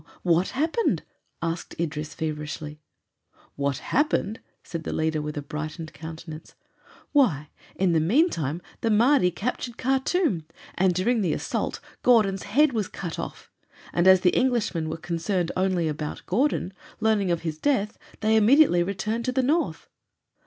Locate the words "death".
17.59-17.99